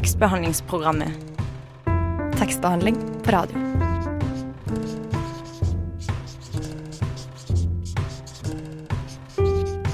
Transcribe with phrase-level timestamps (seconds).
[0.00, 1.08] Tekstbehandlingsprogrammet.
[2.38, 3.56] Tekstbehandling på radio.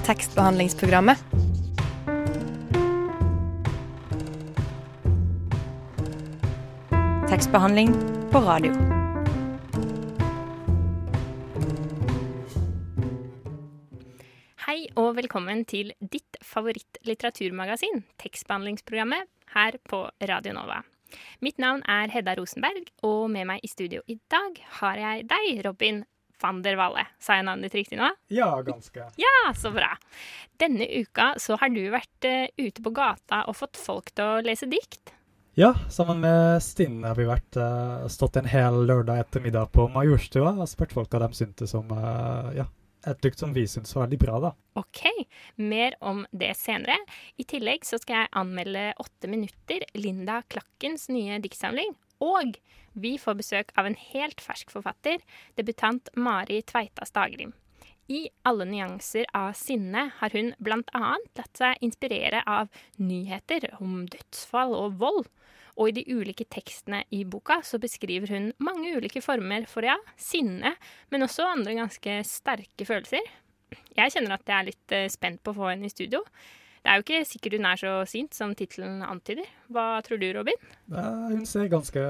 [0.07, 1.19] Tekstbehandlingsprogrammet.
[7.29, 7.95] Tekstbehandling
[8.31, 8.73] på radio.
[14.69, 16.39] Hei og velkommen til ditt
[17.07, 20.83] favorittlitteraturmagasin, tekstbehandlingsprogrammet, her på Radio Nova.
[21.39, 25.63] Mitt navn er Hedda Rosenberg, og med meg i studio i dag har jeg deg,
[25.65, 26.03] Robin
[26.43, 27.07] van der Valle.
[27.23, 28.11] Sa jeg navnet ditt riktig nå?
[28.29, 29.07] Ja, ganske.
[29.17, 29.95] Ja, så bra.
[30.59, 34.43] Denne uka så har du vært uh, ute på gata og fått folk til å
[34.45, 35.15] lese dikt.
[35.57, 40.57] Ja, sammen med Stine har vi vært, uh, stått en hel lørdag ettermiddag på Majorstua
[40.59, 42.67] og spurt folk hva de syntes om uh, ja,
[43.07, 44.53] et dukt som viser det så veldig bra, da.
[44.81, 45.03] OK,
[45.63, 46.99] mer om det senere.
[47.39, 51.95] I tillegg så skal jeg anmelde Åtte minutter, Linda Klakkens nye diktsamling.
[52.25, 52.57] Og
[52.97, 55.21] vi får besøk av en helt fersk forfatter,
[55.59, 57.53] debutant Mari Tveita Stagrim.
[58.09, 62.71] I alle nyanser av sinne har hun annet latt seg inspirere av
[63.03, 65.27] nyheter om dødsfall og vold.
[65.77, 69.97] Og i de ulike tekstene i boka så beskriver hun mange ulike former for ja,
[70.17, 70.73] sinne,
[71.13, 73.25] men også andre ganske sterke følelser.
[73.97, 76.23] Jeg kjenner at jeg er litt eh, spent på å få henne i studio.
[76.87, 79.49] Det er jo ikke sikkert hun er så sint som tittelen antyder.
[79.75, 80.61] Hva tror du, Robin?
[80.87, 82.03] Hun ser ganske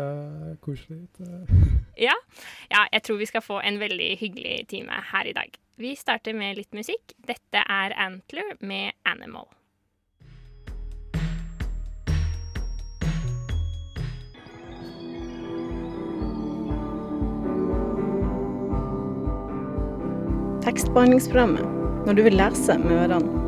[0.61, 1.23] koselig ut.
[2.07, 2.13] ja.
[2.69, 5.57] ja, jeg tror vi skal få en veldig hyggelig time her i dag.
[5.81, 7.17] Vi starter med litt musikk.
[7.25, 9.56] Dette er Antler med 'Animal'.
[20.67, 23.43] Tekstbehandlingsprogrammet når du vil lese med ørene.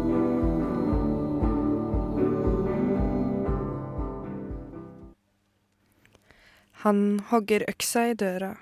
[6.84, 8.52] Han hogger øksa i døra.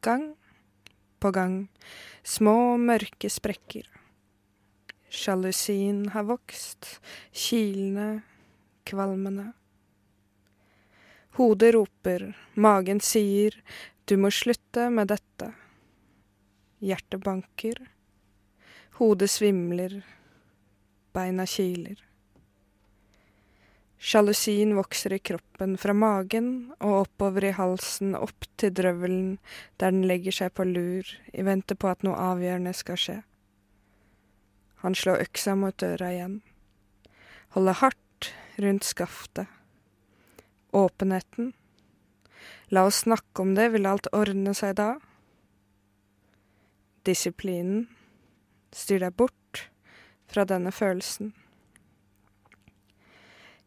[0.00, 0.24] Gang
[1.20, 1.68] på gang.
[2.24, 3.84] Små, mørke sprekker.
[5.12, 6.94] Sjalusien har vokst,
[7.28, 8.22] kilende,
[8.88, 9.50] kvalmende.
[11.36, 13.52] Hodet roper, magen sier,
[14.08, 15.52] du må slutte med dette.
[16.80, 17.76] Hjertet banker.
[18.96, 20.00] Hodet svimler.
[21.12, 21.98] Beina kiler.
[24.00, 29.34] Sjalusien vokser i kroppen, fra magen og oppover i halsen, opp til drøvelen,
[29.76, 31.04] der den legger seg på lur,
[31.36, 33.18] i vente på at noe avgjørende skal skje.
[34.80, 36.40] Han slår øksa mot døra igjen.
[37.52, 39.52] Holder hardt rundt skaftet.
[40.72, 41.52] Åpenheten.
[42.72, 44.94] La oss snakke om det, vil alt ordne seg da?
[47.06, 47.86] Disiplinen.
[48.72, 49.70] Styr deg bort
[50.30, 51.32] fra denne følelsen.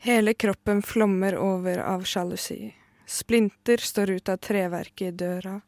[0.04, 2.74] Hele kroppen flommer over av sjalusi.
[3.06, 5.62] Splinter står ut av treverket i døra.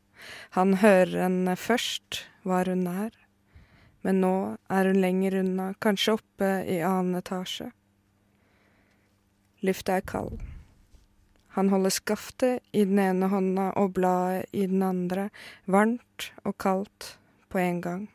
[0.56, 3.16] Han hører henne først, var hun nær.
[4.04, 4.36] Men nå
[4.70, 7.72] er hun lenger unna, kanskje oppe i annen etasje.
[9.66, 10.44] Lufta er kald.
[11.56, 15.30] Han holder skaftet i den ene hånda og bladet i den andre,
[15.66, 17.16] varmt og kaldt
[17.56, 18.08] på en gang.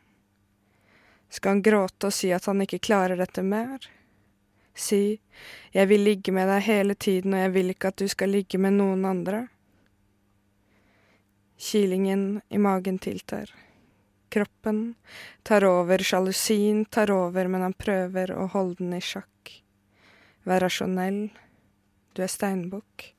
[1.28, 3.86] Skal han gråte og si at han ikke klarer dette mer?
[4.76, 5.16] Si
[5.72, 8.60] jeg vil ligge med deg hele tiden, og jeg vil ikke at du skal ligge
[8.60, 9.46] med noen andre.
[11.56, 13.48] Kilingen i magen tiltar.
[14.28, 14.82] Kroppen
[15.42, 19.54] tar over, sjalusien tar over, men han prøver å holde den i sjakk.
[20.44, 21.30] Vær rasjonell,
[22.12, 23.14] du er steinbukk.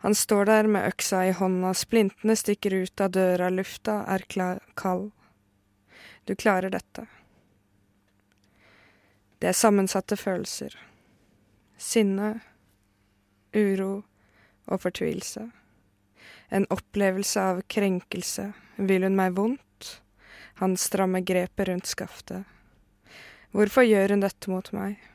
[0.00, 4.24] Han står der med øksa i hånda, splintene stikker ut av døra, lufta er
[4.74, 5.10] kald.
[6.24, 7.04] Du klarer dette.
[9.40, 10.72] Det er sammensatte følelser.
[11.76, 12.40] Sinne,
[13.56, 14.02] uro
[14.70, 15.46] og fortvilelse.
[16.48, 18.50] En opplevelse av krenkelse.
[18.76, 20.00] Vil hun meg vondt?
[20.64, 22.44] Han strammer grepet rundt skaftet.
[23.52, 25.09] Hvorfor gjør hun dette mot meg?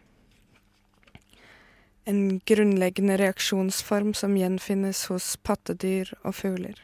[2.06, 6.78] En grunnleggende reaksjonsform som gjenfinnes hos pattedyr og fugler.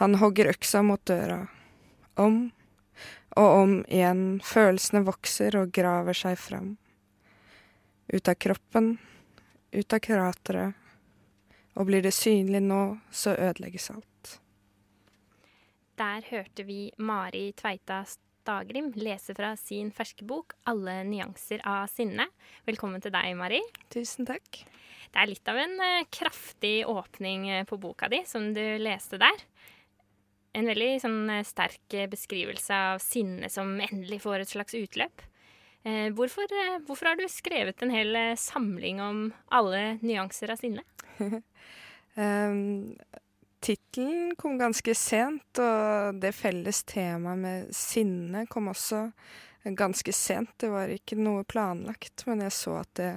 [0.00, 1.46] Han hogger øksa mot døra.
[2.20, 2.50] Om
[3.34, 6.74] og om igjen, følelsene vokser og graver seg fram.
[8.12, 8.92] Ut av kroppen,
[9.72, 10.74] ut av krateret,
[11.74, 14.36] og blir det synlig nå, så ødelegges alt.
[15.98, 18.04] Der hørte vi Mari Tveita
[18.44, 22.28] Stagrim lese fra sin ferske bok 'Alle nyanser av sinne'.
[22.68, 23.62] Velkommen til deg, Mari.
[23.88, 24.60] Tusen takk.
[25.08, 29.16] Det er litt av en uh, kraftig åpning uh, på boka di som du leste
[29.16, 29.46] der
[30.54, 35.24] en veldig sånn, sterk beskrivelse av sinne som endelig får et slags utløp.
[35.84, 40.60] Eh, hvorfor, eh, hvorfor har du skrevet en hel eh, samling om alle nyanser av
[40.60, 40.84] sinne?
[42.16, 42.94] Um,
[43.64, 49.06] Tittelen kom ganske sent, og det felles temaet med sinne kom også
[49.72, 50.52] ganske sent.
[50.60, 53.12] Det var ikke noe planlagt, men jeg så at det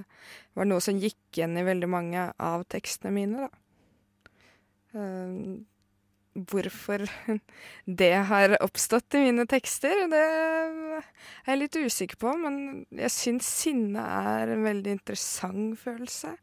[0.55, 3.63] var noe som gikk igjen i veldig mange av tekstene mine, da.
[4.97, 5.65] Um,
[6.47, 7.03] hvorfor
[8.01, 11.03] det har oppstått i mine tekster, det er
[11.49, 14.01] jeg litt usikker på, men jeg syns sinne
[14.31, 16.37] er en veldig interessant følelse.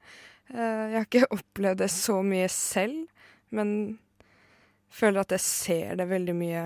[0.52, 3.06] Uh, jeg har ikke opplevd det så mye selv,
[3.54, 3.98] men
[4.94, 6.64] føler at jeg ser det veldig mye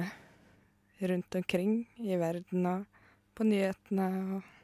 [1.09, 3.05] rundt omkring i verden og
[3.39, 4.55] på nyhetene og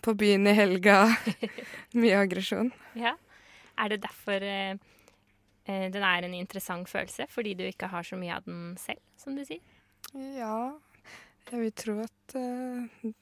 [0.00, 1.02] på byen i helga.
[2.00, 2.70] mye aggresjon.
[2.96, 3.16] Ja.
[3.80, 4.78] Er det derfor eh,
[5.64, 7.26] eh, den er en interessant følelse?
[7.28, 9.60] Fordi du ikke har så mye av den selv, som du sier?
[10.14, 10.72] Ja,
[11.50, 13.12] jeg vil tro at eh,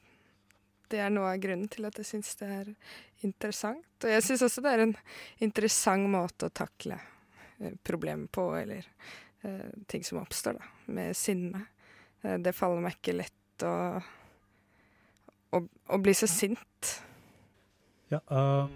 [0.88, 2.72] det er noe av grunnen til at jeg syns det er
[3.26, 3.86] interessant.
[4.04, 4.96] Og jeg syns også det er en
[5.44, 7.00] interessant måte å takle
[7.60, 8.86] Eh, problem på, eller
[9.44, 11.64] uh, ting som oppstår, da, med sinne.
[12.22, 13.72] Uh, det faller meg ikke lett å,
[15.50, 16.92] å, å bli så sint.
[18.12, 18.70] Ja, uh,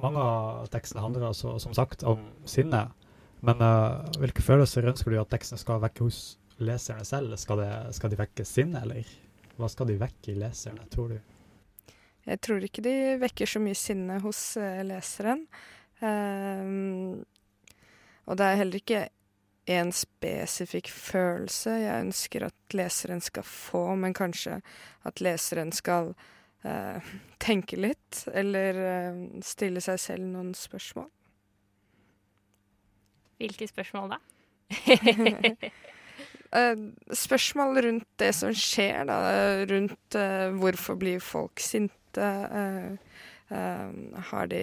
[0.00, 2.86] mange av tekstene handler altså, som sagt, om sinne.
[3.44, 6.22] Men uh, hvilke følelser ønsker du at teksten skal vekke hos
[6.64, 7.36] leserne selv?
[7.36, 7.68] Skal, det,
[7.98, 9.12] skal de vekke sinne, eller
[9.58, 11.20] hva skal de vekke i leserne, tror du?
[12.24, 14.54] Jeg tror ikke de vekker så mye sinne hos
[14.86, 15.44] leseren.
[16.02, 17.24] Um,
[18.26, 19.02] og det er heller ikke
[19.70, 24.58] en spesifikk følelse jeg ønsker at leseren skal få, men kanskje
[25.06, 26.12] at leseren skal
[26.66, 27.12] uh,
[27.42, 31.06] tenke litt, eller uh, stille seg selv noen spørsmål.
[33.42, 34.20] Hvilke spørsmål da?
[36.58, 36.84] uh,
[37.24, 39.18] spørsmål rundt det som skjer, da.
[39.70, 40.18] Rundt
[40.58, 42.30] hvorfor blir folk sinte.
[43.52, 44.62] har de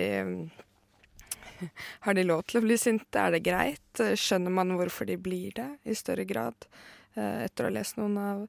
[2.06, 3.22] Har de lov til å bli sinte?
[3.22, 4.04] Er det greit?
[4.20, 6.68] Skjønner man hvorfor de blir det, i større grad,
[7.16, 8.46] eh, etter å ha lest noen av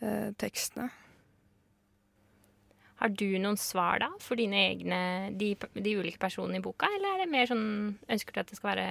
[0.00, 0.88] eh, tekstene?
[2.98, 5.00] Har du noen svar da, for dine egne,
[5.38, 7.68] de, de, ulike personene i boka, eller er det mer sånn
[8.10, 8.86] Ønsker du at det skal være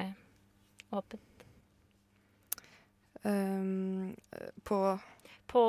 [0.95, 1.23] åpent?
[3.27, 4.13] Um,
[4.63, 4.79] på
[5.51, 5.63] På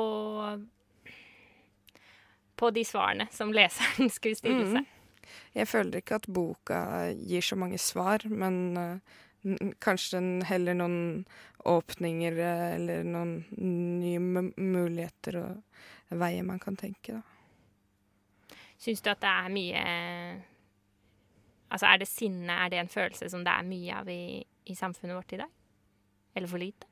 [2.55, 4.87] På de svarene som leseren skulle stille mm.
[5.55, 6.81] Jeg føler ikke at boka
[7.17, 11.25] gir så mange svar, men uh, kanskje heller noen
[11.69, 13.35] åpninger uh, eller noen
[14.01, 14.19] nye
[14.55, 18.55] muligheter og veier man kan tenke, da.
[18.79, 19.81] Syns du at det er mye
[21.69, 24.75] Altså, er det sinne, er det en følelse som det er mye av i, i
[24.75, 25.51] samfunnet vårt i dag?
[26.33, 26.87] Eller for lite?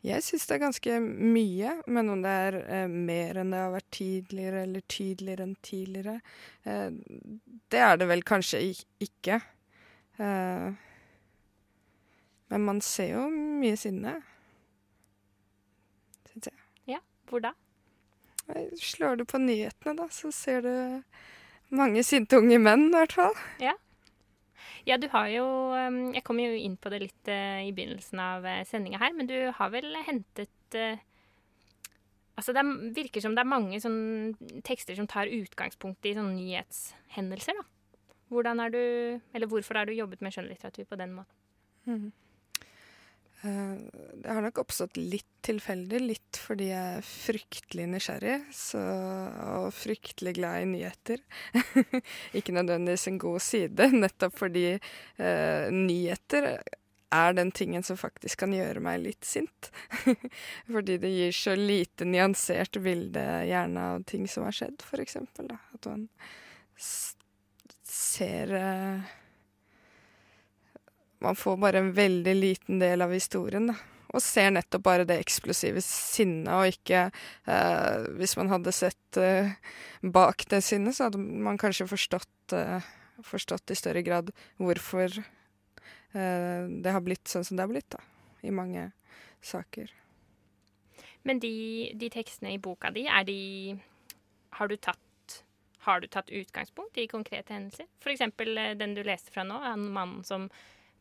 [0.00, 3.72] Jeg syns det er ganske mye, men om det er eh, mer enn det har
[3.74, 6.14] vært tidligere, eller tydeligere enn tidligere,
[6.64, 6.86] eh,
[7.72, 8.62] det er det vel kanskje
[9.04, 9.36] ikke.
[10.16, 10.70] Eh,
[12.50, 14.14] men man ser jo mye sinne,
[16.32, 16.58] syns jeg.
[16.96, 17.52] Ja, hvor da?
[18.80, 20.72] Slår du på nyhetene, da, så ser du
[21.76, 23.36] mange sinte unge menn, i hvert fall.
[23.62, 23.76] Ja.
[24.88, 28.22] Ja, du har jo um, Jeg kom jo inn på det litt uh, i begynnelsen
[28.22, 31.00] av uh, sendinga her, men du har vel hentet uh,
[32.40, 32.62] Altså, det
[32.96, 34.32] virker som det er mange sånn
[34.64, 37.66] tekster som tar utgangspunkt i sånne nyhetshendelser, da.
[38.30, 38.80] Hvordan er du
[39.34, 41.36] Eller hvorfor har du jobbet med skjønnlitteratur på den måten?
[41.84, 42.12] Mm.
[43.42, 43.76] Eh,
[44.14, 48.82] det har nok oppstått litt tilfeldig, litt fordi jeg er fryktelig nysgjerrig så,
[49.54, 51.22] og fryktelig glad i nyheter.
[52.36, 56.52] Ikke nødvendigvis en god side, nettopp fordi eh, nyheter
[57.10, 59.70] er den tingen som faktisk kan gjøre meg litt sint.
[60.74, 65.48] fordi det gir så lite nyansert bilde gjerne av ting som har skjedd, eksempel.
[65.74, 66.06] At man
[67.88, 69.16] ser eh,
[71.20, 73.76] man får bare en veldig liten del av historien, da.
[74.10, 77.04] Og ser nettopp bare det eksplosive sinnet, og ikke
[77.46, 79.52] eh, Hvis man hadde sett eh,
[80.02, 82.88] bak det sinnet, så hadde man kanskje forstått, eh,
[83.22, 88.02] forstått i større grad hvorfor eh, det har blitt sånn som det har blitt, da.
[88.42, 88.88] I mange
[89.46, 89.92] saker.
[91.22, 91.52] Men de,
[92.00, 93.78] de tekstene i boka di, er de
[94.56, 94.98] Har du tatt
[95.80, 97.86] har du tatt utgangspunkt i konkrete hendelser?
[98.02, 98.20] F.eks.
[98.20, 100.50] Eh, den du leste fra nå, han mannen som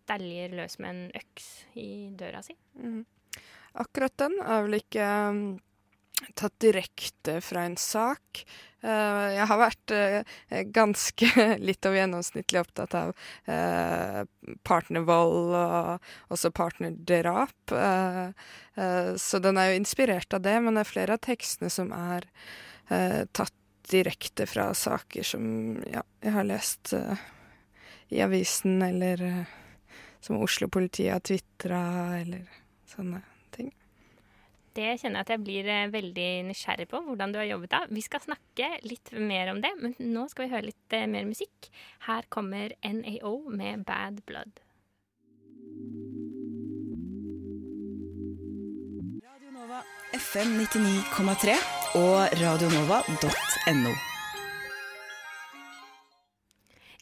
[0.10, 1.50] dæljer løs med en øks
[1.80, 2.58] i døra si.
[2.82, 3.06] Mm.
[3.80, 5.42] Akkurat den er vel ikke um,
[6.40, 8.42] tatt direkte fra en sak.
[8.82, 11.30] Uh, jeg har vært uh, ganske
[11.68, 13.14] litt over gjennomsnittlig opptatt av
[13.50, 14.24] uh,
[14.68, 17.76] partnervold og også partnerdrap.
[19.20, 22.24] Så den er jo inspirert av det, men det er flere av tekstene som er
[23.36, 23.56] tatt
[23.92, 25.44] direkte fra saker som
[25.90, 26.94] ja, jeg har lest
[28.16, 29.26] i avisen, eller
[30.20, 31.82] som Oslo-politiet har tvitra,
[32.20, 32.48] eller
[32.90, 33.22] sånne
[33.56, 33.72] ting.
[34.78, 37.84] Det kjenner jeg at jeg blir eh, veldig nysgjerrig på, hvordan du har jobbet da.
[37.90, 41.28] Vi skal snakke litt mer om det, men nå skal vi høre litt eh, mer
[41.30, 41.72] musikk.
[42.08, 44.62] Her kommer NAO med Bad Blood.
[49.24, 49.82] Radio Nova
[50.20, 51.58] FM 99,3
[52.00, 53.98] og radionova.no.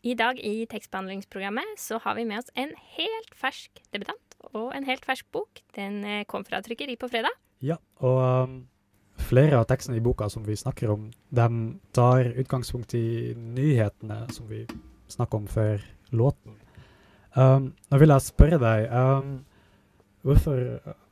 [0.06, 4.86] I dag i tekstbehandlingsprogrammet så har vi med oss en helt fersk debutant og en
[4.86, 5.62] helt fersk bok.
[5.76, 7.34] Den eh, kom fra trykkeri på fredag.
[7.66, 8.58] Ja, og um,
[9.28, 11.48] flere av tekstene i boka som vi snakker om, de
[11.98, 14.68] tar utgangspunkt i nyhetene som vi
[15.10, 15.82] snakker om før
[16.14, 16.60] låten.
[17.34, 19.34] Um, nå vil jeg spørre deg um,
[20.26, 20.60] Hvorfor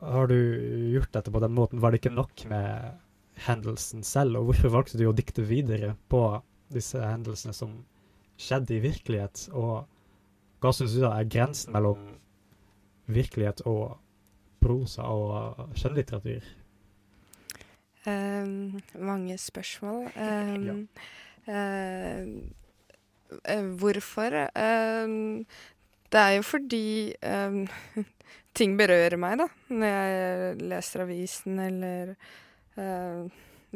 [0.01, 0.37] har du
[0.91, 1.79] gjort dette på den måten?
[1.79, 2.97] Var det ikke nok med
[3.45, 4.41] hendelsen selv?
[4.41, 6.21] Og hvorfor valgte du å dikte videre på
[6.73, 7.77] disse hendelsene som
[8.37, 9.85] skjedde i virkelighet, og
[10.63, 12.01] hva syns du da er grensen mellom
[13.11, 13.97] virkelighet og
[14.63, 16.45] prosa og skjønnlitteratur?
[18.05, 20.09] Um, mange spørsmål.
[20.15, 20.87] Um,
[21.47, 22.23] ja.
[23.49, 24.37] uh, hvorfor?
[24.53, 25.45] Um,
[26.11, 27.13] det er jo fordi
[28.57, 29.47] ting berører meg, da.
[29.69, 32.13] Når jeg leser avisen eller
[32.77, 33.25] uh,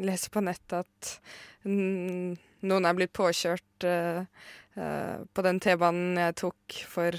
[0.00, 1.18] leser på nettet at
[2.66, 4.22] noen er blitt påkjørt uh,
[4.76, 7.16] uh, på den T-banen jeg tok for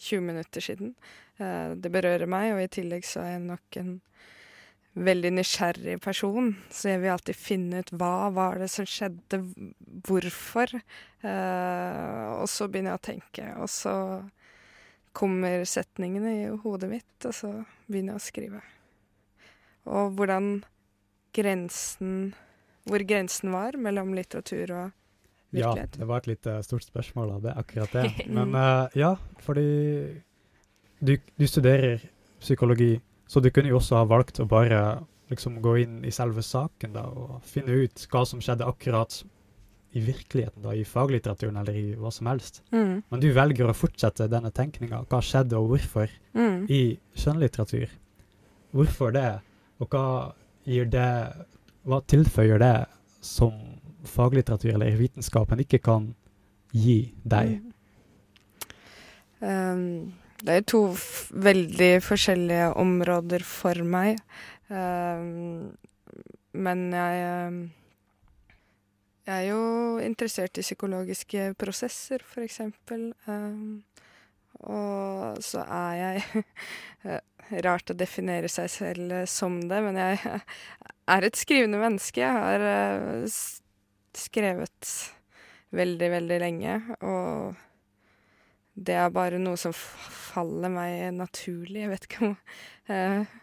[0.00, 0.94] 20 minutter siden.
[1.40, 3.92] Uh, det berører meg, og i tillegg så er jeg nok en
[5.00, 9.38] veldig nysgjerrig person, så jeg vil alltid finne ut hva var det som skjedde,
[10.08, 10.72] hvorfor.
[11.22, 13.94] og så begynner jeg å tenke, og så
[15.14, 17.52] kommer setningene i hodet mitt, og så
[17.86, 18.64] begynner jeg å skrive.
[19.94, 20.50] Og hvordan
[21.38, 22.34] grensen
[22.88, 24.96] hvor grensen var mellom litteratur og
[25.50, 25.96] virkelighet?
[25.96, 28.06] Ja, det var et litt uh, stort spørsmål av det, akkurat det.
[28.36, 29.66] Men uh, ja, fordi
[31.00, 32.02] du, du, studerer
[32.40, 32.94] psykologi,
[33.28, 34.80] så du kunne jo også ha valgt å bare
[35.30, 39.20] liksom gå inn i selve saken da, og finne ut hva som skjedde akkurat
[39.92, 42.62] i virkeligheten, da, i faglitteraturen eller i hva som helst.
[42.70, 43.00] Mm.
[43.10, 45.02] Men du velger å fortsette denne tenkninga.
[45.10, 46.66] Hva skjedde, og hvorfor, mm.
[46.70, 46.82] i
[47.18, 47.90] skjønnlitteratur.
[48.74, 49.30] Hvorfor det,
[49.82, 50.04] og hva
[50.68, 51.10] gir det
[51.88, 52.76] hva tilføyer det
[53.24, 53.52] som
[54.08, 56.10] faglitteratur eller vitenskapen ikke kan
[56.72, 57.58] gi deg?
[59.40, 60.12] Um,
[60.44, 60.82] det er to
[61.32, 64.20] veldig forskjellige områder for meg.
[64.68, 65.76] Um,
[66.52, 67.70] men jeg
[69.26, 73.12] Jeg er jo interessert i psykologiske prosesser, eksempel.
[73.26, 73.84] Um,
[74.66, 76.44] og så er jeg
[77.64, 80.18] Rart å definere seg selv som det, men jeg
[81.10, 82.22] er et skrivende menneske.
[82.22, 83.40] Jeg har uh,
[84.16, 84.92] skrevet
[85.76, 86.76] veldig, veldig lenge,
[87.06, 87.58] og
[88.80, 91.84] det er bare noe som faller meg naturlig.
[91.84, 92.36] Jeg vet ikke om
[92.92, 93.38] uh,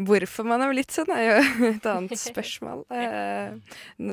[0.00, 3.58] Hvorfor man er blitt sånn, er jo et annet spørsmål uh,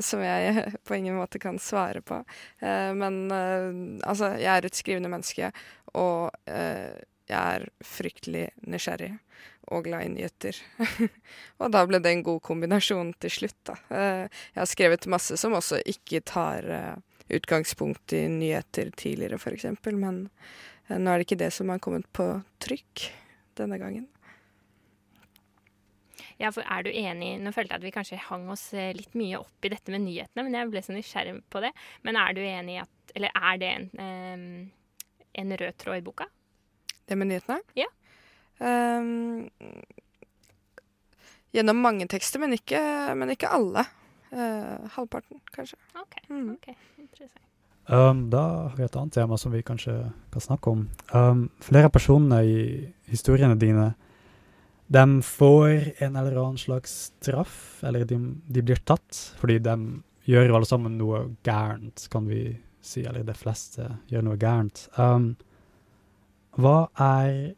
[0.03, 2.17] som jeg på ingen måte kan svare på.
[2.59, 5.53] men altså, jeg er et skrivende menneske,
[5.95, 6.33] og
[7.27, 9.11] jeg er fryktelig nysgjerrig
[9.75, 10.57] og glad i nyheter.
[11.59, 13.75] og da ble det en god kombinasjon til slutt, da.
[13.91, 16.93] Eh, jeg har skrevet masse som også ikke tar eh,
[17.35, 20.27] utgangspunkt i nyheter tidligere, f.eks., men
[20.87, 22.29] eh, nå er det ikke det som har kommet på
[22.63, 23.09] trykk
[23.59, 24.07] denne gangen.
[26.37, 29.39] Ja, for er du enig Nå følte jeg at vi kanskje hang oss litt mye
[29.39, 31.71] opp i dette med nyhetene, men jeg ble så nysgjerrig på det.
[32.05, 33.87] Men er du enig i at Eller er det en,
[35.41, 36.27] en rød tråd i boka?
[37.07, 37.61] Det med nyhetene?
[37.77, 37.87] Ja.
[38.59, 39.49] Um,
[41.55, 42.79] gjennom mange tekster, men ikke,
[43.15, 43.85] men ikke alle.
[44.31, 45.79] Uh, halvparten, kanskje.
[45.95, 46.17] OK.
[46.29, 46.49] Mm.
[46.57, 46.75] okay.
[46.99, 47.43] Interessant.
[47.87, 49.95] Um, da har vi et annet tema som vi kanskje
[50.33, 50.83] kan snakke om.
[51.13, 52.59] Um, flere av personene i
[53.07, 53.93] historiene dine
[54.87, 59.75] de får en eller annen slags straff, eller de, de blir tatt fordi de
[60.27, 62.41] gjør alle sammen noe gærent, kan vi
[62.83, 64.85] si, eller de fleste gjør noe gærent.
[64.95, 65.33] Um,
[66.57, 67.53] hva er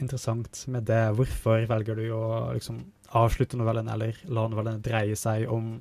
[0.00, 1.02] interessant med det?
[1.16, 2.80] Hvorfor velger du å liksom,
[3.16, 5.78] avslutte novellen, eller la novellen dreie seg om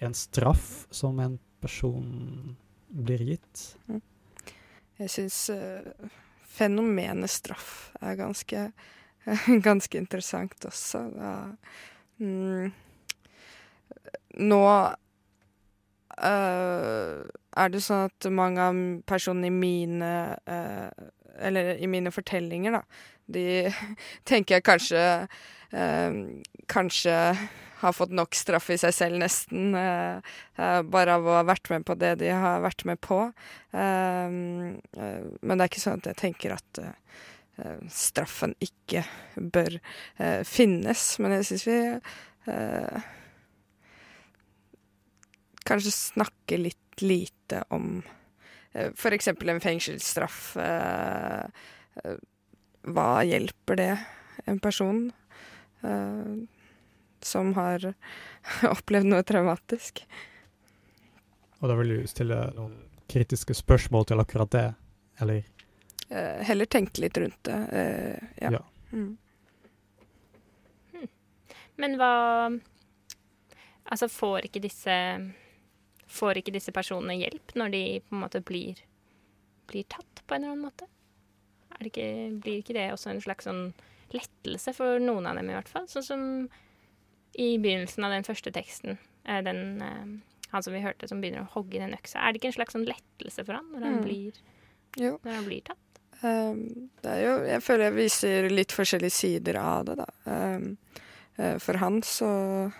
[0.00, 2.56] en straff som en person
[2.88, 3.76] blir gitt?
[3.90, 4.00] Mm.
[4.96, 6.08] Jeg syns uh,
[6.56, 8.68] fenomenet straff er ganske,
[9.26, 11.02] uh, ganske interessant også.
[11.12, 11.32] Da,
[12.22, 12.72] mm,
[14.46, 14.62] nå
[16.16, 21.06] uh, er det sånn at mange av personene i mine øh,
[21.42, 22.82] Eller i mine fortellinger, da,
[23.26, 23.46] de
[24.28, 25.04] tenker jeg kanskje
[25.72, 26.20] eh,
[26.70, 27.16] Kanskje
[27.76, 29.74] har fått nok straff i seg selv, nesten.
[29.76, 30.20] øh,
[30.58, 33.18] øh, bare av å ha vært med på det de har vært med på.
[33.72, 39.04] Um, øh, men det er ikke sånn at jeg tenker at øh, straffen ikke
[39.36, 39.78] bør
[40.44, 41.04] finnes.
[41.20, 41.78] Men jeg syns vi
[45.66, 47.98] kanskje snakker litt lite om
[48.92, 49.28] f.eks.
[49.28, 50.56] en fengselsstraff.
[50.56, 51.44] eh,
[52.02, 52.16] eh,
[52.86, 53.90] hva hjelper det
[54.46, 55.12] en person
[55.82, 56.34] eh,
[57.24, 57.88] som har
[58.74, 60.04] opplevd noe traumatisk?
[61.58, 62.76] Og da vil du stille noen
[63.10, 64.66] kritiske spørsmål til akkurat det,
[65.22, 65.44] eller?
[66.10, 67.60] Eh, heller tenke litt rundt det.
[67.72, 68.58] eh, ja.
[68.58, 68.64] Ja.
[68.92, 69.16] Mm.
[71.76, 72.14] Men hva
[73.86, 74.94] Altså, får ikke disse
[76.08, 78.78] Får ikke disse personene hjelp når de på en måte blir,
[79.66, 80.86] blir tatt på en eller annen måte?
[81.74, 83.64] Er det ikke, blir ikke det også en slags sånn
[84.14, 85.88] lettelse for noen av dem, i hvert fall?
[85.90, 86.22] Sånn som
[87.36, 88.96] i begynnelsen av den første teksten,
[89.26, 90.06] eh, den eh,
[90.52, 92.20] han som vi hørte som begynner å hogge i den øksa.
[92.22, 94.04] Er det ikke en slags sånn lettelse for han når han, Mm.
[94.06, 94.32] blir,
[94.96, 95.18] Jo.
[95.24, 95.82] når han blir tatt?
[96.22, 100.06] Um, det jo Jeg føler jeg viser litt forskjellige sider av det, da.
[100.24, 100.78] Um,
[101.60, 102.72] for han så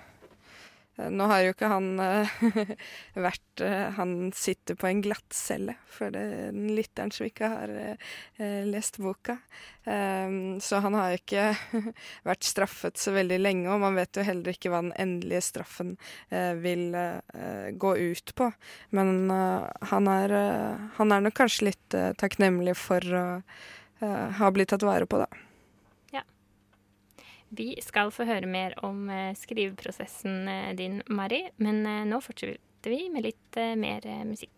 [0.96, 2.38] Nå har jo ikke han eh,
[3.26, 6.24] vært eh, Han sitter på en glattcelle, for det
[6.56, 9.38] den lytteren som ikke har eh, eh, lest boka.
[9.86, 11.52] Så han har ikke
[12.26, 15.92] vært straffet så veldig lenge, og man vet jo heller ikke hva den endelige straffen
[16.34, 18.50] eh, vil eh, gå ut på.
[18.98, 24.40] Men eh, han, er, eh, han er nok kanskje litt eh, takknemlig for å eh,
[24.40, 25.45] ha blitt tatt vare på, da.
[27.48, 32.90] Vi skal få høre mer om eh, skriveprosessen eh, din, Mari, men eh, nå fortsetter
[32.90, 34.50] vi med litt mer musikk.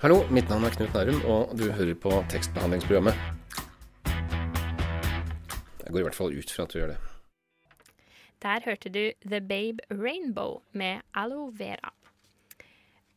[0.00, 3.16] Hallo, mitt navn er Knut Nærum, og du hører på tekstbehandlingsprogrammet.
[5.84, 6.98] Jeg går i hvert fall ut fra at du gjør det.
[8.44, 11.92] Der hørte du The Babe Rainbow med Aloe Vera.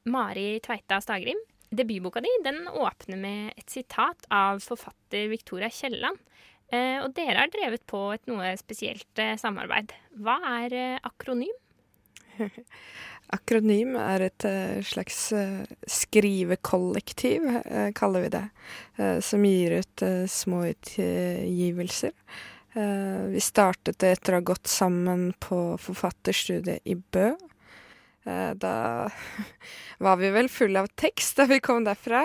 [0.08, 1.39] Mari Tveita Stagrim,
[1.71, 6.19] debutboka di den åpner med et sitat av forfatter Victoria Kielland.
[6.69, 9.93] Eh, og dere har drevet på et noe spesielt eh, samarbeid.
[10.21, 11.55] Hva er eh, akronym?
[13.29, 14.45] Akronym er et
[14.89, 15.17] slags
[15.93, 17.43] skrivekollektiv,
[17.93, 18.41] kaller vi det,
[19.21, 20.03] som gir ut
[20.34, 22.15] små utgivelser.
[22.73, 27.27] Vi startet det etter å ha gått sammen på forfatterstudiet i Bø.
[28.25, 28.73] Da
[30.08, 32.23] var vi vel fulle av tekst da vi kom derfra,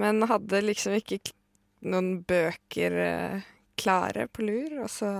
[0.00, 1.20] men hadde liksom ikke
[1.82, 4.76] noen bøker eh, klare på lur.
[4.84, 5.12] Og så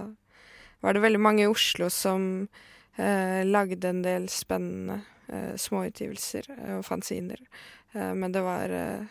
[0.82, 2.48] var det veldig mange i Oslo som
[2.96, 7.42] eh, lagde en del spennende eh, småutgivelser eh, og fanziner.
[7.92, 9.10] Eh, men det var eh,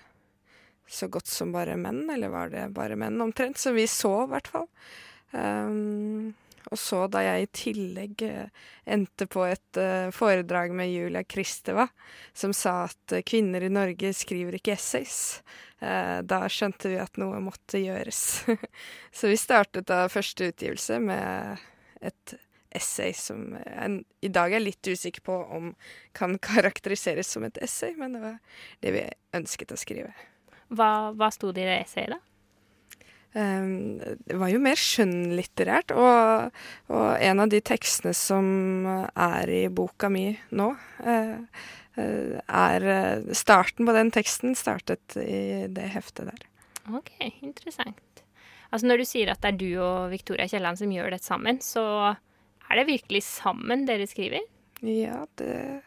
[0.91, 4.31] så godt som bare menn, eller var det bare menn omtrent, som vi så i
[4.33, 4.67] hvert fall.
[5.31, 6.33] Um,
[6.69, 11.87] og så da jeg i tillegg eh, endte på et eh, foredrag med Julia Kristeva,
[12.33, 15.41] som sa at eh, kvinner i Norge skriver ikke essays,
[15.81, 18.19] da skjønte vi at noe måtte gjøres.
[19.17, 21.63] så vi startet da første utgivelse med
[22.05, 22.35] et
[22.69, 25.71] essay som jeg i dag er litt usikker på om
[26.13, 28.37] kan karakteriseres som et essay, men det var
[28.85, 29.07] det vi
[29.41, 30.13] ønsket å skrive.
[30.69, 32.30] Hva, hva sto det i det essayet, da?
[33.31, 36.57] Um, det var jo mer skjønnlitterært, og,
[36.91, 38.47] og en av de tekstene som
[39.15, 40.67] er i boka mi nå,
[40.99, 41.37] eh,
[41.95, 46.43] eh, er eh, Starten på den teksten startet i det heftet der.
[46.91, 48.25] Ok, interessant.
[48.71, 51.63] Altså Når du sier at det er du og Victoria Kielland som gjør dette sammen,
[51.63, 54.43] så er det virkelig sammen dere skriver?
[54.83, 55.83] Ja, det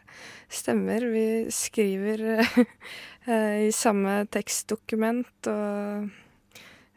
[0.49, 1.03] stemmer.
[1.13, 2.45] Vi skriver
[3.67, 6.13] i samme tekstdokument og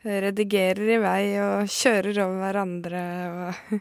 [0.02, 3.74] redigerer i vei og kjører over hverandre og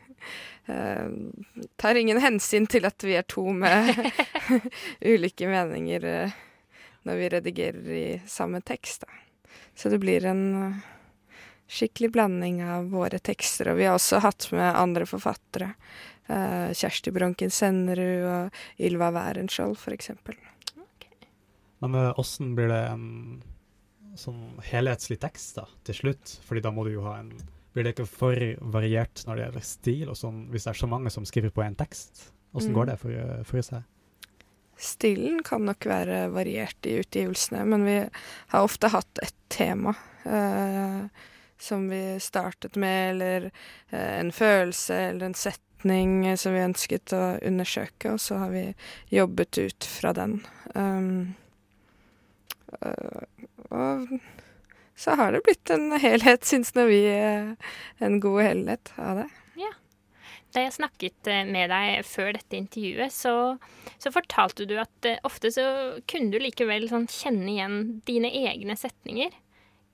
[0.72, 1.08] uh,
[1.82, 3.94] tar ingen hensyn til at vi er to med
[5.14, 6.36] ulike meninger uh,
[7.08, 9.06] når vi redigerer i samme tekst.
[9.06, 9.58] Da.
[9.78, 10.86] Så det blir en uh,
[11.70, 15.74] skikkelig blanding av våre tekster, og vi har også hatt med andre forfattere.
[16.28, 20.36] Kjersti Bronken Sennerud og Ylva Wærenskiold, for eksempel.
[21.80, 23.06] Men åssen blir det en
[24.22, 26.38] sånn helhetslig tekst da, til slutt?
[26.48, 27.36] Fordi da må du jo ha en
[27.78, 28.42] Blir det ikke for
[28.74, 31.62] variert når det gjelder stil, og sånn, hvis det er så mange som skriver på
[31.62, 32.32] én tekst?
[32.58, 32.74] Åssen Mm.
[32.74, 33.84] går det for, uh, for seg?
[34.82, 37.98] Stilen kan nok være variert i utgivelsene, men vi
[38.48, 39.94] har ofte hatt et tema
[40.26, 41.06] eh,
[41.60, 43.52] som vi startet med, eller
[43.92, 48.50] eh, en følelse eller en setning retning som vi ønsket å undersøke, og så har
[48.50, 48.76] vi
[49.10, 50.42] jobbet ut fra den.
[50.74, 51.36] Um,
[53.70, 54.20] og
[54.98, 57.04] så har det blitt en helhet, syns nå vi.
[58.02, 59.28] En god helhet av det.
[59.62, 59.70] Ja.
[60.56, 63.34] Da jeg snakket eh, med deg før dette intervjuet, så,
[64.02, 65.68] så fortalte du at ofte så
[66.10, 67.78] kunne du likevel sånn kjenne igjen
[68.08, 69.36] dine egne setninger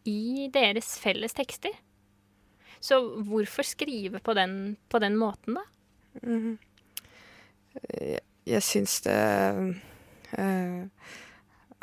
[0.08, 1.74] i deres felles tekster.
[2.84, 5.64] Så hvorfor skrive på den, på den måten, da?
[6.24, 6.58] Mm.
[7.90, 9.20] Jeg, jeg syns det
[10.36, 11.12] uh,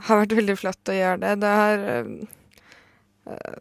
[0.06, 1.32] har vært veldig flott å gjøre det.
[1.42, 1.86] Det har
[3.30, 3.58] uh,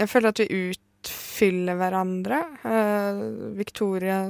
[0.00, 2.40] Jeg føler at vi utfyller hverandre.
[2.64, 3.20] Uh,
[3.58, 4.22] Victoria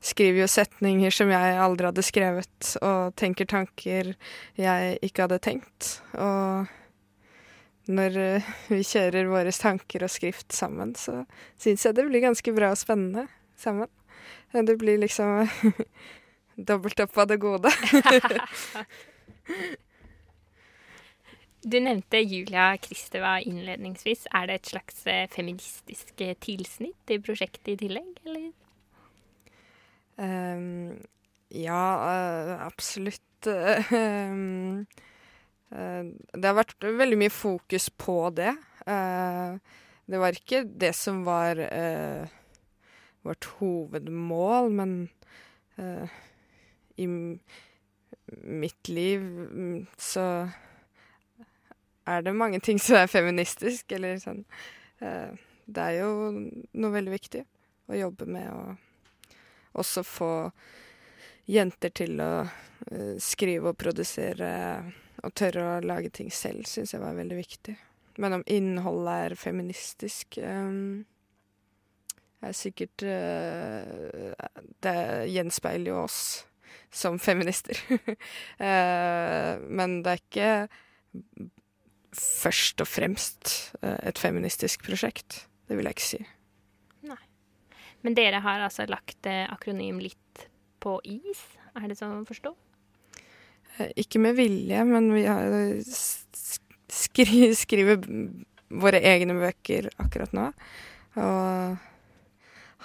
[0.00, 4.14] skriver jo setninger som jeg aldri hadde skrevet, og tenker tanker
[4.58, 5.92] jeg ikke hadde tenkt.
[6.18, 6.68] Og
[7.88, 8.18] når
[8.68, 11.22] vi kjører våre tanker og skrift sammen, så
[11.60, 13.88] syns jeg det blir ganske bra og spennende sammen.
[14.52, 15.48] Det blir liksom
[16.68, 17.72] dobbelt opp av det gode.
[21.64, 24.26] du nevnte Julia Kristeva innledningsvis.
[24.34, 28.50] Er det et slags uh, feministisk tilsnitt i prosjektet i tillegg, eller?
[30.18, 30.98] Um,
[31.54, 33.22] ja, uh, absolutt.
[33.46, 34.86] Um,
[35.68, 38.54] Eh, det har vært veldig mye fokus på det.
[38.88, 39.60] Uh,
[40.08, 42.24] det var ikke det som var uh,
[43.26, 44.94] vårt hovedmål, men
[46.98, 50.24] i mitt liv mm, så
[52.08, 54.44] er det mange ting som er feministisk, eller sånn.
[54.98, 57.44] Det er jo noe veldig viktig
[57.88, 58.62] å jobbe med å
[59.78, 60.30] også få
[61.48, 62.32] jenter til å
[63.22, 64.48] skrive og produsere
[65.24, 67.76] og tørre å lage ting selv syns jeg var veldig viktig.
[68.18, 71.04] Men om innholdet er feministisk um,
[72.42, 73.02] er sikkert
[74.82, 74.96] Det
[75.30, 76.20] gjenspeiler jo oss
[76.90, 77.78] som feminister.
[79.78, 80.50] men det er ikke
[82.20, 85.44] først og fremst uh, et feministisk prosjekt.
[85.68, 86.22] Det vil jeg ikke si.
[87.08, 87.20] Nei.
[88.06, 90.48] Men dere har altså lagt akronym litt
[90.80, 91.42] på is?
[91.76, 92.54] Er det sånn å forstå?
[93.78, 95.52] Eh, ikke med vilje, men vi har
[95.86, 98.00] skri, skriver
[98.68, 100.48] våre egne bøker akkurat nå.
[101.18, 101.84] Og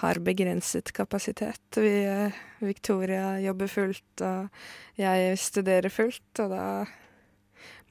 [0.03, 1.77] har begrenset kapasitet.
[1.77, 4.49] Vi, eh, Victoria jobber fullt, og
[4.97, 6.65] jeg studerer fullt, og da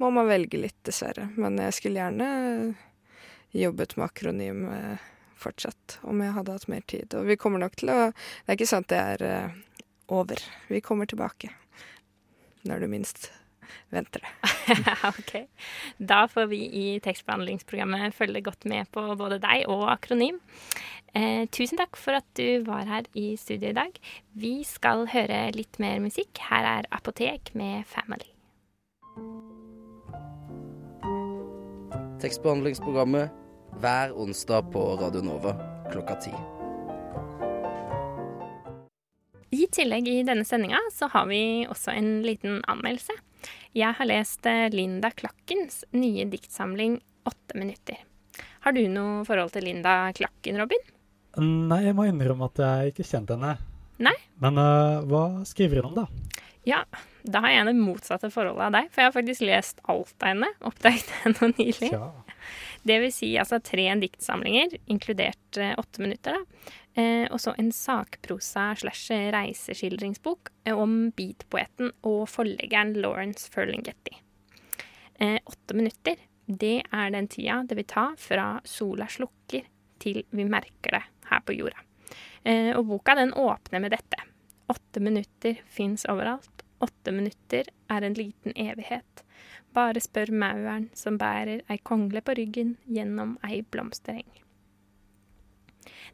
[0.02, 1.28] må man velge litt, dessverre.
[1.38, 2.28] Men jeg skulle gjerne
[3.56, 7.14] jobbet med akronym eh, fortsatt, om jeg hadde hatt mer tid.
[7.18, 9.54] Og vi kommer nok til å Det er ikke sånn at det er
[10.12, 10.42] over.
[10.68, 11.50] Vi kommer tilbake
[12.68, 13.30] når du minst
[13.92, 14.32] venter det.
[15.10, 15.32] ok.
[15.98, 20.40] Da får vi i tekstbehandlingsprogrammet følge godt med på både deg og akronym.
[21.12, 23.98] Eh, tusen takk for at du var her i studio i dag.
[24.32, 26.44] Vi skal høre litt mer musikk.
[26.48, 28.32] Her er Apotek med Family.
[32.22, 33.30] Tekstbehandlingsprogrammet
[33.82, 35.56] hver onsdag på Radio Nova
[35.90, 36.30] klokka ti.
[39.50, 43.16] I tillegg i denne sendinga så har vi også en liten anmeldelse.
[43.74, 48.06] Jeg har lest Linda Klakkens nye diktsamling 'Åtte minutter'.
[48.60, 50.78] Har du noe forhold til Linda Klakken, Robin?
[51.42, 53.56] Nei, jeg må innrømme at jeg ikke kjente henne.
[53.98, 54.14] Nei?
[54.38, 56.42] Men uh, hva skriver hun om, da?
[56.68, 56.84] Ja,
[57.22, 60.28] da har jeg det motsatte forholdet av deg, for jeg har faktisk lest alt av
[60.30, 60.50] henne.
[60.62, 61.90] Oppdaget henne nylig.
[61.90, 62.10] Ja.
[62.82, 66.72] Det vil si altså tre diktsamlinger, inkludert eh, åtte minutter, da.
[66.92, 74.18] Eh, og så en sakprosa slash reiseskildringsbok eh, om beatpoeten og forleggeren Lawrence Ferlinghetti.
[75.22, 79.64] Eh, åtte minutter, det er den tida det vil ta fra sola slukker
[80.02, 81.86] til vi merker det her på jorda.
[82.42, 84.18] Eh, og boka den åpner med dette.
[84.72, 86.62] Åtte minutter fins overalt.
[86.80, 89.24] Åtte minutter er en liten evighet.
[89.76, 94.30] Bare spør mauren som bærer ei kongle på ryggen gjennom ei blomstereng.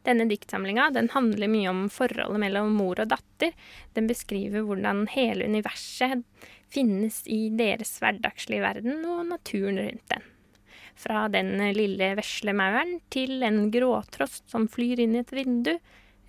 [0.03, 3.55] Denne diktsamlinga den handler mye om forholdet mellom mor og datter.
[3.95, 6.25] Den beskriver hvordan hele universet
[6.71, 10.27] finnes i deres hverdagslige verden og naturen rundt den.
[10.99, 15.77] Fra den lille vesle mauren til en gråtrost som flyr inn i et vindu,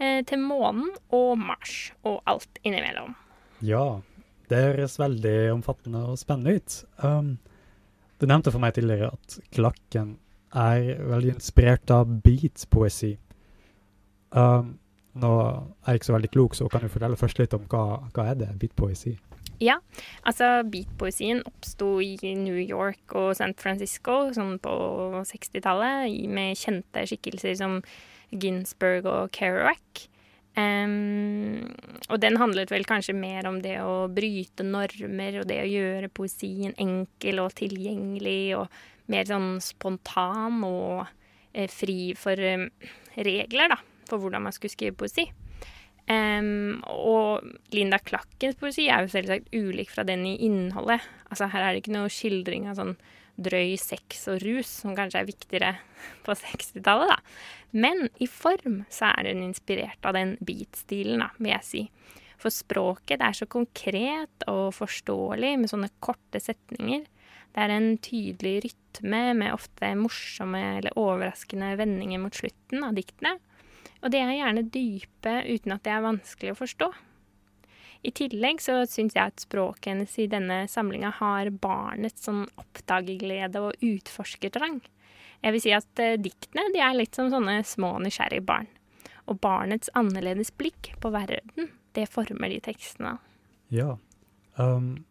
[0.01, 3.13] til månen og Mars og alt innimellom.
[3.61, 4.01] Ja,
[4.49, 6.77] det høres veldig omfattende og spennende ut.
[7.05, 7.35] Um,
[8.21, 10.15] du nevnte for meg tidligere at Klakken
[10.57, 13.13] er veldig inspirert av beat-poesi.
[14.35, 14.79] Um,
[15.21, 17.85] nå er jeg ikke så veldig klok, så kan du fortelle først litt om hva,
[18.15, 19.17] hva er det beatpoesi?
[19.61, 19.77] Ja,
[20.25, 24.73] altså beatpoesien oppsto i New York og San Francisco sånn på
[25.29, 27.83] 60-tallet med kjente skikkelser som
[28.33, 30.07] Ginsberg og Kerouac.
[30.59, 31.61] Um,
[32.11, 36.11] og den handlet vel kanskje mer om det å bryte normer og det å gjøre
[36.11, 38.81] poesien enkel og tilgjengelig og
[39.13, 41.05] mer sånn spontan og
[41.53, 42.67] eh, fri for eh,
[43.15, 45.29] regler, da, for hvordan man skulle skrive poesi.
[46.11, 47.45] Em, og
[47.75, 51.05] Linda Klakkens poesi er jo selvsagt ulik fra den i innholdet.
[51.31, 52.97] Altså Her er det ikke noe skildring av sånn
[53.41, 55.71] drøy sex og rus, som kanskje er viktigere
[56.27, 57.21] på 60-tallet, da.
[57.71, 61.85] Men i form så er hun inspirert av den beat-stilen, da, vil jeg si.
[62.41, 67.05] For språket det er så konkret og forståelig med sånne korte setninger.
[67.51, 73.37] Det er en tydelig rytme med ofte morsomme eller overraskende vendinger mot slutten av diktene.
[74.01, 76.91] Og de er gjerne dype uten at det er vanskelig å forstå.
[78.01, 83.61] I tillegg så syns jeg at språket hennes i denne samlinga har barnets sånn oppdagerglede
[83.61, 84.81] og utforskertrang.
[85.45, 88.71] Jeg vil si at eh, diktene de er litt som sånne små nysgjerrige barn.
[89.29, 93.19] Og barnets annerledes blikk på verden, det former de tekstene.
[93.73, 93.95] Ja.
[94.57, 95.05] Um,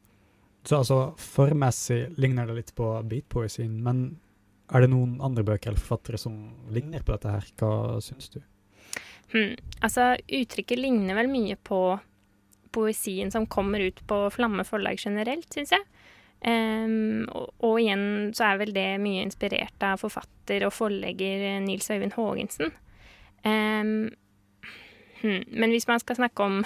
[0.65, 4.19] så altså, formmessig ligner det litt på beatpoesien, men
[4.73, 6.35] er det noen andre bøker eller forfattere som
[6.73, 7.53] ligner på dette her?
[7.57, 8.41] Hva syns du?
[9.33, 9.55] Hm.
[9.85, 11.81] Altså, uttrykket ligner vel mye på
[12.73, 15.85] poesien som kommer ut på Flamme forlag generelt, syns jeg.
[16.39, 21.89] Um, og, og, igjen så er vel det mye inspirert av forfatter og forlegger Nils
[21.91, 22.71] Øyvind Haagensen.
[23.43, 24.07] Um,
[25.19, 25.43] hmm.
[25.51, 26.61] Men hvis man skal snakke om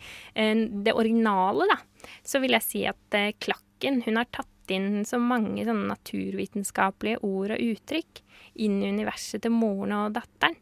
[0.86, 1.80] det originale, da,
[2.22, 7.20] så vil jeg si at uh, Klakken hun har tatt inn så mange sånne naturvitenskapelige
[7.26, 8.22] ord og uttrykk
[8.62, 10.56] inn i universet til moren og datteren.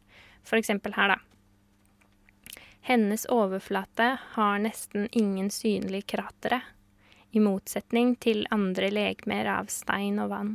[0.44, 1.33] For eksempel her, da.
[2.84, 6.60] Hennes overflate har nesten ingen synlige kratere,
[7.30, 10.50] i motsetning til andre legemer av stein og vann,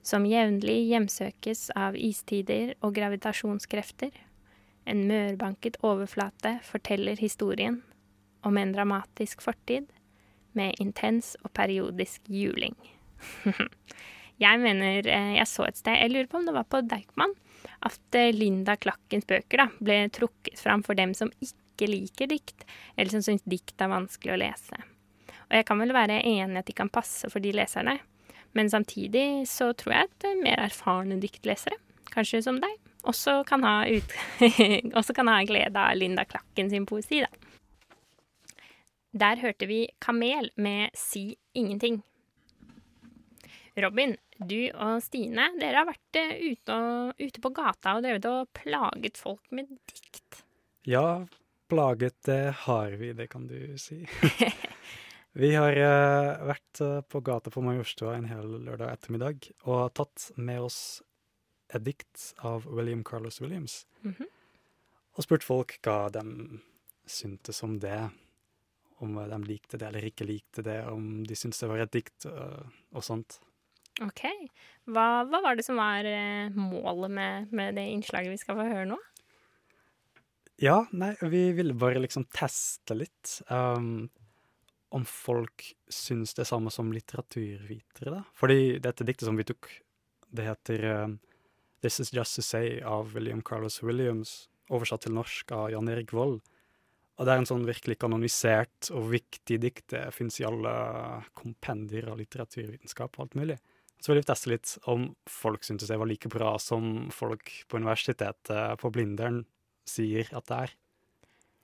[0.00, 4.16] som jevnlig hjemsøkes av istider og gravitasjonskrefter.
[4.88, 7.82] En mørbanket overflate forteller historien
[8.40, 9.92] om en dramatisk fortid
[10.56, 12.78] med intens og periodisk juling.
[14.46, 17.36] jeg mener eh, jeg så et sted, jeg lurer på om det var på Deichman,
[17.80, 22.66] at eh, Linda Klakkens bøker da, ble trukket fram for dem som ikke liker dikt,
[22.96, 24.80] eller som syns dikt er vanskelig å lese.
[25.48, 27.98] Og jeg kan vel være enig at de kan passe for de leserne,
[28.52, 31.78] men samtidig så tror jeg at eh, mer erfarne diktlesere,
[32.12, 32.76] kanskje som deg,
[33.08, 34.12] også kan ha, ut
[34.98, 37.30] også kan ha glede av Linda Klakken sin poesi, da.
[39.12, 42.00] Der hørte vi Kamel med Si ingenting.
[43.76, 44.16] Robin,
[44.48, 48.50] du og Stine, dere har vært uh, ute, og, ute, på gata og drevet og
[48.56, 50.42] plaget folk med dikt.
[50.88, 51.22] Ja,
[51.70, 54.02] plaget det har vi, det kan du si.
[55.42, 60.30] vi har uh, vært uh, på gata på Majorstua en hel lørdag ettermiddag og tatt
[60.36, 60.80] med oss
[61.72, 63.86] et dikt av William Carlos Williams.
[64.02, 64.28] Mm -hmm.
[65.16, 66.60] Og spurt folk hva de
[67.06, 68.10] syntes om det.
[68.98, 72.26] Om de likte det eller ikke likte det, om de syntes det var et dikt
[72.92, 73.40] og sånt.
[74.00, 74.24] OK.
[74.88, 78.66] Hva, hva, var det som var eh, målet med, med, det innslaget vi skal få
[78.70, 78.98] høre nå?
[80.62, 83.40] Ja, nei, vi ville bare liksom teste litt.
[83.50, 84.08] Um,
[84.94, 88.22] om folk syns det samme som litteraturvitere, da.
[88.38, 89.68] Fordi dette diktet som vi tok,
[90.32, 91.18] det heter um,
[91.82, 96.12] This Is Just To Say av William Carlos Williams, oversatt til norsk av Jan Erik
[96.14, 96.40] Vold.
[97.18, 99.88] Og det er en sånn virkelig kanonisert og viktig dikt.
[99.92, 100.72] Det fins i alle
[101.38, 103.58] kompendier av litteraturvitenskap og alt mulig.
[104.02, 107.78] Så vil vi teste litt om folk syntes det var like bra som folk på
[107.78, 109.44] universitetet på Blindern
[109.86, 110.72] sier at det er.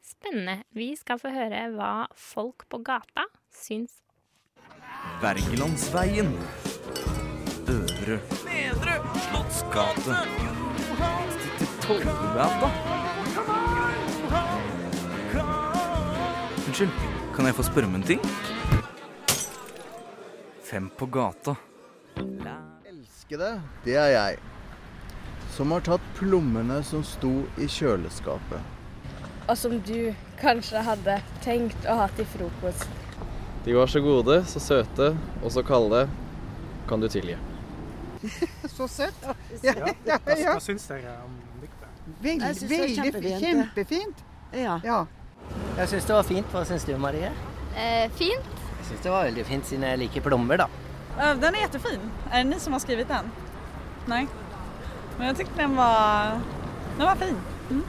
[0.06, 0.60] Spennende.
[0.70, 4.04] Vi skal få høre hva folk på gata syns.
[5.18, 6.30] Wergelandsveien.
[7.68, 8.94] Øvre Nedre
[9.26, 10.22] Slottsgate.
[11.82, 12.70] Tollgata.
[16.68, 16.94] Unnskyld,
[17.34, 18.22] kan jeg få spørre om en ting?
[20.68, 21.58] Fem på gata.
[23.28, 24.36] Elskede, det er jeg.
[25.52, 28.62] Som har tatt plommene som sto i kjøleskapet.
[29.44, 32.88] Og som du kanskje hadde tenkt å ha til frokost.
[33.66, 35.10] De var så gode, så søte
[35.42, 36.06] og så kalde.
[36.88, 37.36] Kan du tilgi?
[38.78, 39.28] så søtt.
[39.60, 42.02] Ja, ja, ja, hva, hva syns dere om diktet?
[42.24, 43.44] Veldig, veldig kjempefint.
[43.44, 44.26] kjempefint.
[44.56, 44.80] Ja.
[44.88, 45.04] ja.
[45.76, 46.52] Jeg syns det var fint.
[46.56, 47.36] Hva syns du, Marie?
[47.76, 48.52] Eh, fint.
[48.78, 50.87] Jeg syns det var veldig fint, siden jeg liker plommer, da.
[51.18, 52.00] Den är jättefin.
[52.30, 53.30] Är det ni som har skrivit den?
[54.06, 54.28] Nej.
[55.18, 56.40] Men jag tyckte den var,
[56.96, 57.36] den var fin.
[57.70, 57.82] Mm.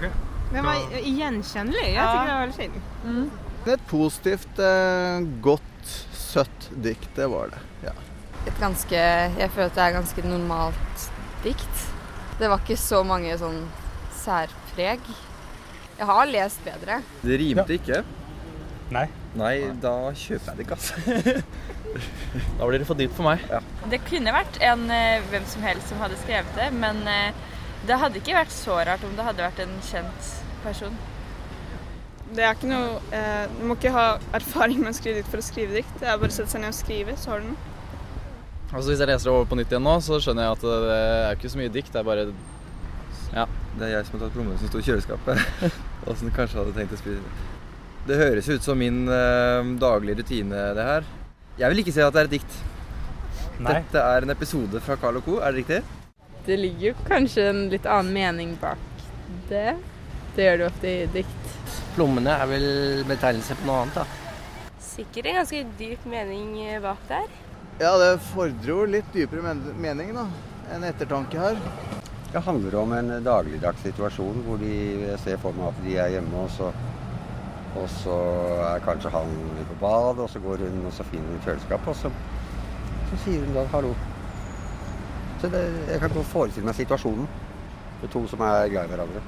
[0.53, 1.83] Den var igenkännlig.
[1.83, 2.13] Jeg ja.
[2.13, 2.71] den var veldig fin.
[3.05, 3.31] Mm.
[3.65, 7.09] Det et positivt, eh, godt, søtt dikt.
[7.15, 7.59] Det var det.
[7.83, 7.93] ja.
[8.47, 11.09] Et ganske Jeg føler at det er ganske normalt
[11.43, 11.85] dikt.
[12.39, 13.65] Det var ikke så mange sånn
[14.15, 15.03] særpreg.
[15.99, 17.01] Jeg har lest bedre.
[17.21, 18.03] Det rimte ikke.
[18.95, 19.05] Nei.
[19.37, 21.43] Nei, da kjøper jeg det ikke, altså.
[22.59, 23.43] da blir det for dypt for meg.
[23.49, 23.61] Ja.
[23.91, 27.31] Det kunne vært en eh, hvem som helst som hadde skrevet det, men eh,
[27.87, 30.33] det hadde ikke vært så rart om det hadde vært en kjent
[30.65, 30.95] person.
[32.29, 35.41] Det er ikke noe eh, Du må ikke ha erfaring med å skrive dikt for
[35.41, 35.95] å skrive dikt.
[36.01, 37.59] Det er bare å sette seg ned og skrive, så har du den.
[38.69, 40.97] Altså Hvis jeg leser det over på nytt igjen nå, så skjønner jeg at det
[40.99, 41.93] er ikke så mye dikt.
[41.95, 42.27] Det er bare
[43.33, 43.47] Ja.
[43.79, 45.41] Det er jeg som har tatt plommene som sto i kjøleskapet,
[46.09, 47.21] og som kanskje hadde tenkt å spise.
[48.09, 51.05] Det høres ut som min eh, daglige rutine, det her.
[51.59, 52.53] Jeg vil ikke si at det er et dikt.
[53.59, 53.73] Nei.
[53.73, 55.79] Dette er en episode fra Carl Co., er det riktig?
[56.45, 58.79] Det ligger jo kanskje en litt annen mening bak
[59.49, 59.73] det.
[60.37, 61.49] Det gjør det jo ofte i dikt.
[61.97, 62.67] Plommene er vel
[63.09, 64.71] betegnelse på noe annet, da.
[64.79, 67.27] Sikkert en ganske dyp mening bak der.
[67.81, 70.29] Ja, det fordrer jo litt dypere mening, da.
[70.71, 71.59] En ettertanke her.
[72.31, 76.45] Det handler om en dagligdags situasjon hvor de ser for meg at de er hjemme,
[76.45, 76.71] og så,
[77.77, 78.15] og så
[78.65, 79.33] er kanskje han
[79.69, 82.11] på bad, og så går hun og så finner hun kjøleskapet, og så,
[83.11, 83.93] så sier hun da hallo.
[85.41, 87.27] Så det, jeg kan godt forestille meg situasjonen.
[87.99, 89.21] Det er to som er glad i hverandre.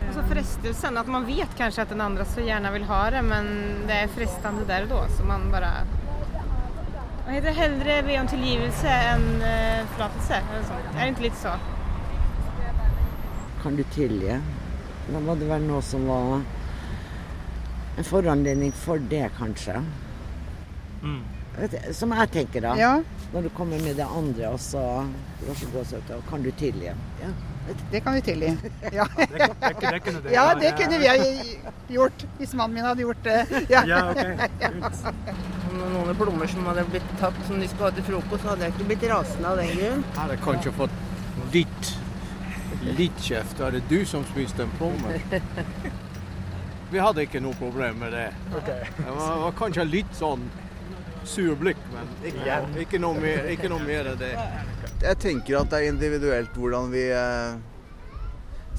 [0.00, 3.20] Og så frestelsen, At man vet kanskje at den andre så gjerne vil ha det
[3.24, 3.50] men
[3.88, 5.72] det er frestande der og da, så man bare...
[7.26, 7.56] Man heter det?
[7.58, 9.26] Hellre be om tilgivelse enn
[9.92, 10.40] forlatelse?
[10.40, 10.88] Er eller sånt.
[10.96, 11.52] Är det ikke litt så?
[13.62, 14.40] Kan du tilgi?
[15.10, 16.40] Da må det være noe som var
[17.98, 19.82] en foranledning for det, kanskje.
[21.02, 21.22] Mm.
[21.92, 22.74] Som jeg tenker, da.
[22.78, 22.92] Ja.
[23.32, 24.82] Når du kommer med det andre, og så
[26.30, 26.86] kan du tilgi?
[27.20, 27.30] Ja.
[27.92, 28.48] Det kan vi tilgi.
[28.92, 29.04] Ja.
[29.16, 31.14] Det, kan- det, kunne- det ja, det kunne vi ha
[31.88, 33.66] gjort hvis mannen min hadde gjort det.
[33.70, 34.18] Ja, Ja, ok.
[35.70, 38.74] Om noen plommer som hadde blitt tatt som de skulle ha til frokost, hadde jeg
[38.74, 40.02] ikke blitt rasende av den grunn.
[40.16, 40.96] Hadde kanskje fått
[41.54, 41.92] litt,
[42.98, 43.60] litt kjeft.
[43.62, 45.20] Er det du som spiste en plomme?
[46.90, 48.26] Vi hadde ikke noe problem med det.
[48.66, 50.42] Det var, var kanskje litt sånn
[51.24, 54.30] sur blikk, men ikke, ikke, noe, mer, ikke noe mer enn det.
[55.04, 57.60] Jeg tenker at det er individuelt hvordan vi eh,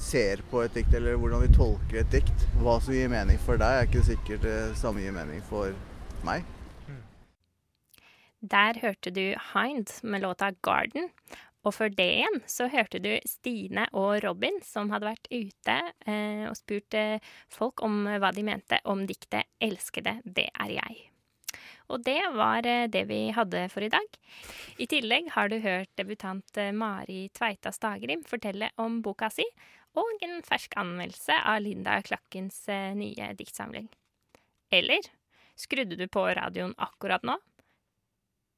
[0.02, 2.44] ser på et dikt, eller hvordan vi tolker et dikt.
[2.60, 5.72] Hva som gir mening for deg, er ikke sikkert det samme gir mening for
[6.26, 6.44] meg.
[8.42, 11.08] Der hørte du Hind med låta 'Garden'.
[11.62, 15.78] Og før det igjen så hørte du Stine og Robin som hadde vært ute
[16.10, 21.12] eh, og spurt eh, folk om hva de mente om diktet 'Elskede, det er jeg'.
[21.92, 24.06] Og det var eh, det vi hadde for i dag.
[24.80, 29.46] I tillegg har du hørt debutant eh, Mari Tveita Stagrim fortelle om boka si,
[29.98, 33.90] og en fersk anmeldelse av Linda Klakkens eh, nye diktsamling.
[34.72, 35.10] Eller
[35.58, 37.36] skrudde du på radioen akkurat nå?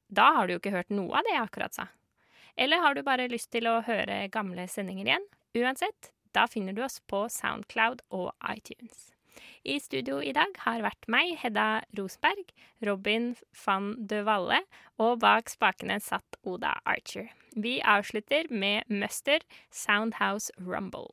[0.07, 1.89] Da har du jo ikke hørt noe av det jeg akkurat sa.
[2.57, 5.27] Eller har du bare lyst til å høre gamle sendinger igjen?
[5.59, 9.11] Uansett, da finner du oss på Soundcloud og iTunes.
[9.65, 12.51] I studio i dag har vært meg, Hedda Rosberg,
[12.85, 13.33] Robin
[13.65, 14.61] van de Valle,
[15.01, 17.31] og bak spakene satt Oda Archer.
[17.55, 21.11] Vi avslutter med Muster Soundhouse Rumble.